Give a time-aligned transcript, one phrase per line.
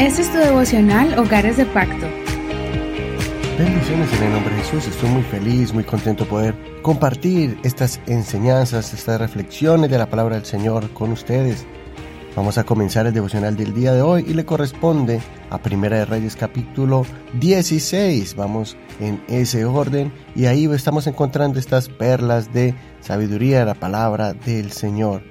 [0.00, 2.06] Este es tu devocional Hogares de Pacto.
[3.58, 4.88] Bendiciones en el nombre de Jesús.
[4.88, 10.36] Estoy muy feliz, muy contento de poder compartir estas enseñanzas, estas reflexiones de la palabra
[10.36, 11.66] del Señor con ustedes.
[12.34, 15.20] Vamos a comenzar el devocional del día de hoy y le corresponde
[15.50, 17.04] a Primera de Reyes capítulo
[17.34, 18.36] 16.
[18.36, 24.32] Vamos en ese orden y ahí estamos encontrando estas perlas de sabiduría de la palabra
[24.32, 25.22] del Señor.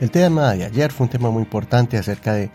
[0.00, 2.50] El tema de ayer fue un tema muy importante acerca de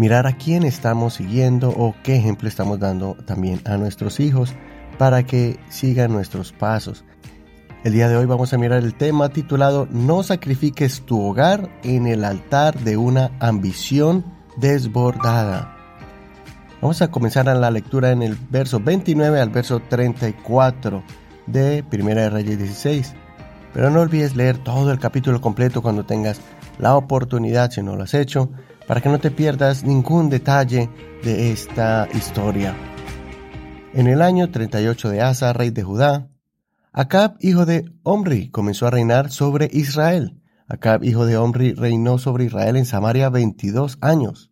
[0.00, 4.54] mirar a quién estamos siguiendo o qué ejemplo estamos dando también a nuestros hijos
[4.96, 7.04] para que sigan nuestros pasos.
[7.84, 12.06] El día de hoy vamos a mirar el tema titulado No sacrifiques tu hogar en
[12.06, 14.24] el altar de una ambición
[14.56, 15.76] desbordada.
[16.80, 21.02] Vamos a comenzar la lectura en el verso 29 al verso 34
[21.46, 23.14] de Primera de Reyes 16.
[23.74, 26.40] Pero no olvides leer todo el capítulo completo cuando tengas
[26.78, 28.48] la oportunidad si no lo has hecho
[28.90, 30.90] para que no te pierdas ningún detalle
[31.22, 32.74] de esta historia.
[33.94, 36.26] En el año 38 de Asa, rey de Judá,
[36.90, 40.42] Acab, hijo de Omri, comenzó a reinar sobre Israel.
[40.66, 44.50] Acab, hijo de Omri, reinó sobre Israel en Samaria 22 años.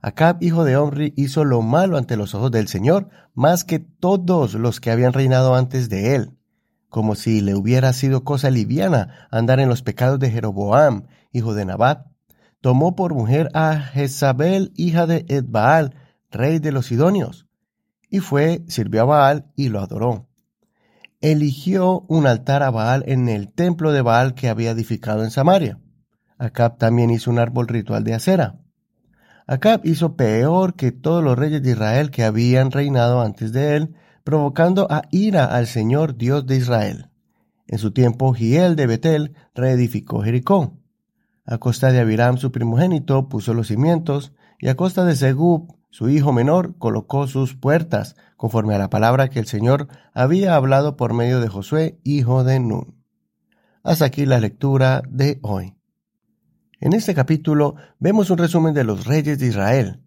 [0.00, 4.54] Acab, hijo de Omri, hizo lo malo ante los ojos del Señor, más que todos
[4.54, 6.30] los que habían reinado antes de él,
[6.90, 11.64] como si le hubiera sido cosa liviana andar en los pecados de Jeroboam, hijo de
[11.64, 12.09] Nabat,
[12.60, 15.94] tomó por mujer a Jezabel, hija de Edbaal,
[16.30, 17.46] rey de los Sidonios,
[18.08, 20.28] y fue, sirvió a Baal y lo adoró.
[21.20, 25.78] Eligió un altar a Baal en el templo de Baal que había edificado en Samaria.
[26.38, 28.58] Acab también hizo un árbol ritual de acera.
[29.46, 33.94] Acab hizo peor que todos los reyes de Israel que habían reinado antes de él,
[34.24, 37.10] provocando a ira al Señor Dios de Israel.
[37.66, 40.79] En su tiempo, Giel de Betel reedificó Jericó.
[41.50, 46.08] A costa de Abiram, su primogénito, puso los cimientos, y a costa de Segub, su
[46.08, 51.12] hijo menor, colocó sus puertas, conforme a la palabra que el Señor había hablado por
[51.12, 53.02] medio de Josué, hijo de Nun.
[53.82, 55.74] Hasta aquí la lectura de hoy.
[56.78, 60.04] En este capítulo vemos un resumen de los reyes de Israel,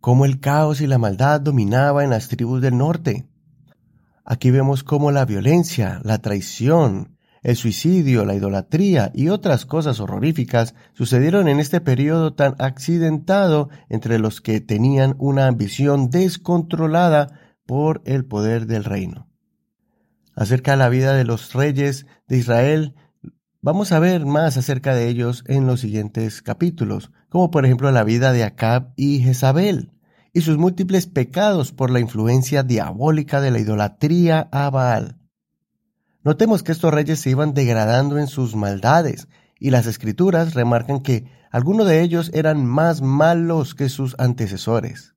[0.00, 3.28] cómo el caos y la maldad dominaba en las tribus del norte.
[4.24, 7.13] Aquí vemos cómo la violencia, la traición,
[7.44, 14.18] el suicidio, la idolatría y otras cosas horroríficas sucedieron en este periodo tan accidentado entre
[14.18, 19.28] los que tenían una ambición descontrolada por el poder del reino.
[20.34, 22.94] Acerca de la vida de los reyes de Israel,
[23.60, 28.04] vamos a ver más acerca de ellos en los siguientes capítulos, como por ejemplo la
[28.04, 29.92] vida de Acab y Jezabel,
[30.32, 35.18] y sus múltiples pecados por la influencia diabólica de la idolatría a Baal.
[36.24, 39.28] Notemos que estos reyes se iban degradando en sus maldades,
[39.60, 45.14] y las escrituras remarcan que algunos de ellos eran más malos que sus antecesores.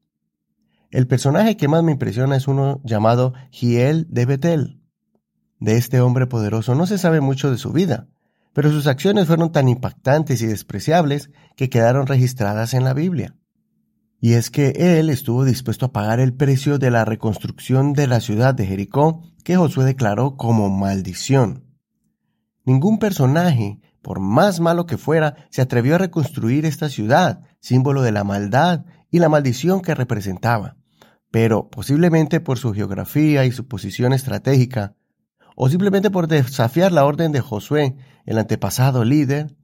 [0.91, 4.81] El personaje que más me impresiona es uno llamado Giel de Betel.
[5.59, 8.07] De este hombre poderoso no se sabe mucho de su vida,
[8.53, 13.35] pero sus acciones fueron tan impactantes y despreciables que quedaron registradas en la Biblia.
[14.19, 18.19] Y es que él estuvo dispuesto a pagar el precio de la reconstrucción de la
[18.19, 21.63] ciudad de Jericó que Josué declaró como maldición.
[22.65, 28.11] Ningún personaje, por más malo que fuera, se atrevió a reconstruir esta ciudad, símbolo de
[28.11, 30.75] la maldad y la maldición que representaba.
[31.31, 34.97] Pero posiblemente por su geografía y su posición estratégica,
[35.55, 39.55] o simplemente por desafiar la orden de Josué, el antepasado líder,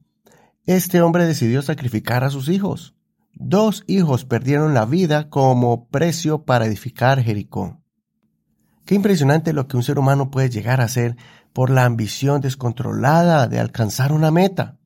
[0.64, 2.94] este hombre decidió sacrificar a sus hijos.
[3.34, 7.83] Dos hijos perdieron la vida como precio para edificar Jericó.
[8.84, 11.16] Qué impresionante lo que un ser humano puede llegar a hacer
[11.54, 14.78] por la ambición descontrolada de alcanzar una meta.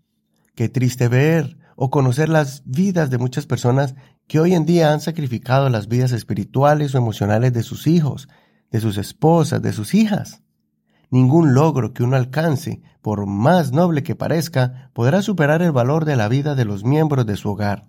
[0.54, 3.96] Qué triste ver o conocer las vidas de muchas personas
[4.28, 8.28] que hoy en día han sacrificado las vidas espirituales o emocionales de sus hijos,
[8.70, 10.42] de sus esposas, de sus hijas.
[11.10, 16.16] Ningún logro que uno alcance, por más noble que parezca, podrá superar el valor de
[16.16, 17.88] la vida de los miembros de su hogar.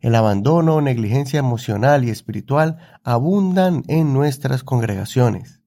[0.00, 5.60] El abandono negligencia emocional y espiritual abundan en nuestras congregaciones.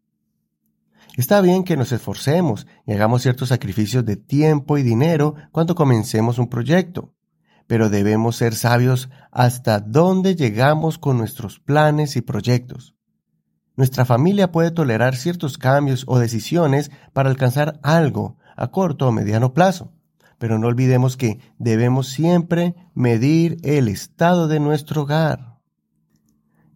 [1.15, 6.39] Está bien que nos esforcemos y hagamos ciertos sacrificios de tiempo y dinero cuando comencemos
[6.39, 7.13] un proyecto,
[7.67, 12.95] pero debemos ser sabios hasta dónde llegamos con nuestros planes y proyectos.
[13.75, 19.53] Nuestra familia puede tolerar ciertos cambios o decisiones para alcanzar algo a corto o mediano
[19.53, 19.91] plazo,
[20.43, 25.61] pero no olvidemos que debemos siempre medir el estado de nuestro hogar.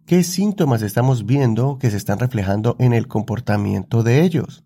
[0.06, 4.64] ¿Qué síntomas estamos viendo que se están reflejando en el comportamiento de ellos?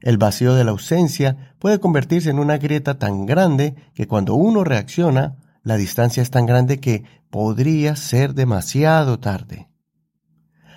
[0.00, 4.64] El vacío de la ausencia puede convertirse en una grieta tan grande que cuando uno
[4.64, 9.68] reacciona, la distancia es tan grande que podría ser demasiado tarde.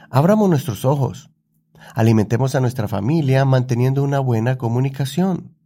[0.09, 1.31] Abramos nuestros ojos.
[1.95, 5.56] Alimentemos a nuestra familia manteniendo una buena comunicación.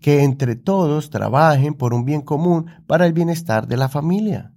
[0.00, 4.52] Que entre todos trabajen por un bien común para el bienestar de la familia.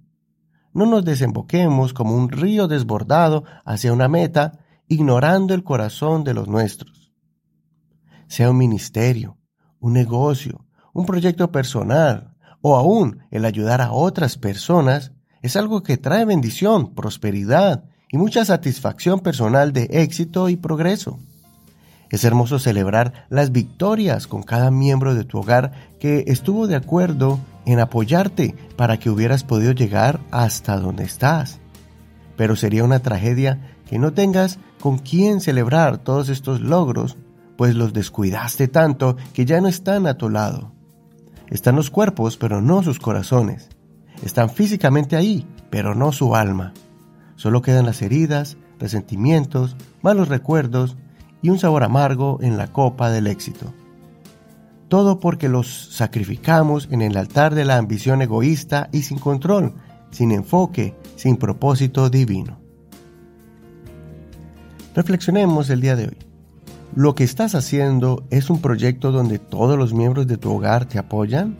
[0.72, 4.58] No nos desemboquemos como un río desbordado hacia una meta,
[4.88, 7.12] ignorando el corazón de los nuestros.
[8.26, 9.38] Sea un ministerio,
[9.78, 12.34] un negocio, un proyecto personal
[12.66, 15.12] o aún el ayudar a otras personas,
[15.42, 21.18] es algo que trae bendición, prosperidad y mucha satisfacción personal de éxito y progreso.
[22.14, 27.40] Es hermoso celebrar las victorias con cada miembro de tu hogar que estuvo de acuerdo
[27.66, 31.58] en apoyarte para que hubieras podido llegar hasta donde estás.
[32.36, 33.58] Pero sería una tragedia
[33.90, 37.16] que no tengas con quién celebrar todos estos logros,
[37.56, 40.70] pues los descuidaste tanto que ya no están a tu lado.
[41.48, 43.70] Están los cuerpos, pero no sus corazones.
[44.22, 46.74] Están físicamente ahí, pero no su alma.
[47.34, 50.96] Solo quedan las heridas, resentimientos, malos recuerdos
[51.44, 53.74] y un sabor amargo en la copa del éxito.
[54.88, 59.74] Todo porque los sacrificamos en el altar de la ambición egoísta y sin control,
[60.10, 62.58] sin enfoque, sin propósito divino.
[64.94, 66.16] Reflexionemos el día de hoy.
[66.96, 70.98] ¿Lo que estás haciendo es un proyecto donde todos los miembros de tu hogar te
[70.98, 71.58] apoyan?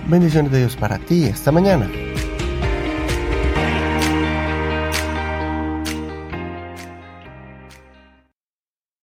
[0.06, 1.90] Bendiciones de Dios para ti esta mañana.